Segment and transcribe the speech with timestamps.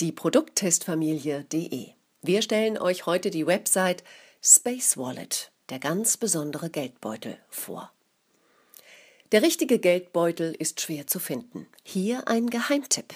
[0.00, 1.90] die Produkttestfamilie.de.
[2.22, 4.02] Wir stellen euch heute die Website
[4.42, 7.92] Space Wallet, der ganz besondere Geldbeutel, vor.
[9.30, 11.68] Der richtige Geldbeutel ist schwer zu finden.
[11.84, 13.14] Hier ein Geheimtipp.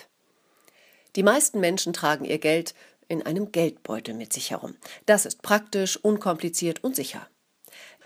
[1.16, 2.74] Die meisten Menschen tragen ihr Geld
[3.08, 4.76] in einem Geldbeutel mit sich herum.
[5.04, 7.28] Das ist praktisch, unkompliziert und sicher.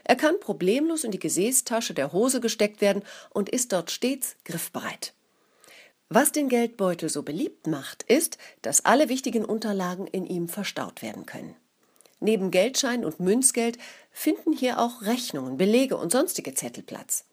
[0.04, 5.12] Er kann problemlos in die Gesäßtasche der Hose gesteckt werden und ist dort stets griffbereit.
[6.14, 11.24] Was den Geldbeutel so beliebt macht, ist, dass alle wichtigen Unterlagen in ihm verstaut werden
[11.24, 11.56] können.
[12.20, 13.78] Neben Geldschein und Münzgeld
[14.10, 17.24] finden hier auch Rechnungen, Belege und sonstige Zettel Platz.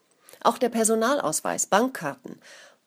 [0.41, 2.39] Auch der Personalausweis, Bankkarten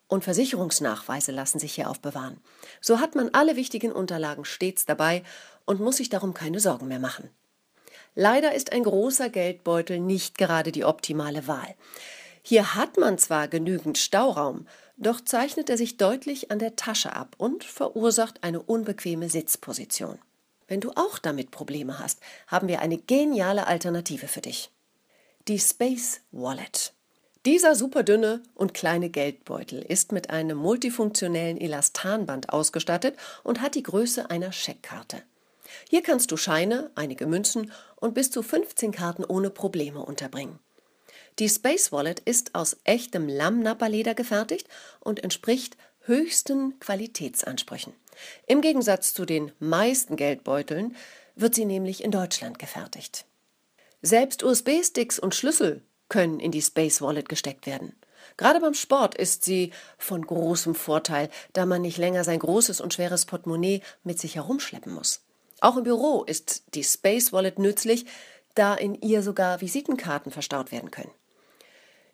[0.07, 2.41] und Versicherungsnachweise lassen sich hier aufbewahren.
[2.81, 5.21] So hat man alle wichtigen Unterlagen stets dabei
[5.65, 7.29] und muss sich darum keine Sorgen mehr machen.
[8.15, 11.75] Leider ist ein großer Geldbeutel nicht gerade die optimale Wahl.
[12.41, 14.65] Hier hat man zwar genügend Stauraum,
[14.97, 20.19] doch zeichnet er sich deutlich an der Tasche ab und verursacht eine unbequeme Sitzposition.
[20.67, 24.71] Wenn du auch damit Probleme hast, haben wir eine geniale Alternative für dich.
[25.47, 26.93] Die Space Wallet.
[27.45, 34.29] Dieser superdünne und kleine Geldbeutel ist mit einem multifunktionellen Elastanband ausgestattet und hat die Größe
[34.29, 35.21] einer Scheckkarte.
[35.89, 40.59] Hier kannst du Scheine, einige Münzen und bis zu 15 Karten ohne Probleme unterbringen.
[41.39, 44.67] Die Space Wallet ist aus echtem Lammnapperleder gefertigt
[44.99, 47.93] und entspricht höchsten Qualitätsansprüchen.
[48.45, 50.95] Im Gegensatz zu den meisten Geldbeuteln
[51.35, 53.25] wird sie nämlich in Deutschland gefertigt.
[54.01, 57.95] Selbst USB-Sticks und Schlüssel können in die Space Wallet gesteckt werden.
[58.37, 62.93] Gerade beim Sport ist sie von großem Vorteil, da man nicht länger sein großes und
[62.93, 65.21] schweres Portemonnaie mit sich herumschleppen muss.
[65.61, 68.05] Auch im Büro ist die Space Wallet nützlich,
[68.55, 71.11] da in ihr sogar Visitenkarten verstaut werden können.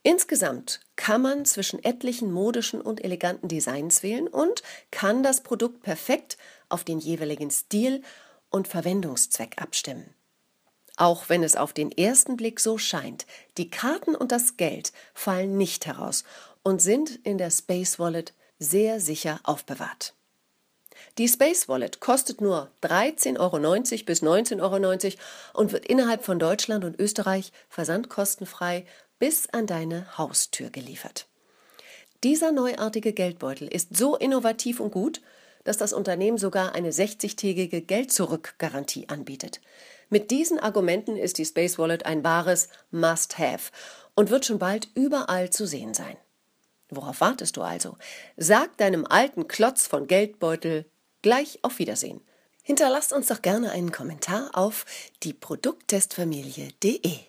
[0.04, 6.38] Insgesamt kann man zwischen etlichen modischen und eleganten Designs wählen und kann das Produkt perfekt
[6.70, 8.02] auf den jeweiligen Stil
[8.50, 10.14] und Verwendungszweck abstimmen.
[10.96, 13.26] Auch wenn es auf den ersten Blick so scheint,
[13.58, 16.24] die Karten und das Geld fallen nicht heraus
[16.64, 20.14] und sind in der Space Wallet sehr sicher aufbewahrt.
[21.18, 23.60] Die Space Wallet kostet nur 13,90 Euro
[24.06, 28.86] bis 19,90 Euro und wird innerhalb von Deutschland und Österreich versandkostenfrei
[29.20, 31.28] bis an deine Haustür geliefert.
[32.24, 35.22] Dieser neuartige Geldbeutel ist so innovativ und gut,
[35.64, 39.62] dass das Unternehmen sogar eine 60-tägige Geld-Zurück-Garantie anbietet.
[40.10, 43.72] Mit diesen Argumenten ist die Space Wallet ein wahres Must-Have
[44.16, 46.18] und wird schon bald überall zu sehen sein.
[46.90, 47.98] Worauf wartest du also?
[48.36, 50.86] Sag deinem alten Klotz von Geldbeutel
[51.22, 52.22] gleich auf Wiedersehen.
[52.64, 54.86] Hinterlasst uns doch gerne einen Kommentar auf
[55.24, 57.20] dieprokttestfamilie.de.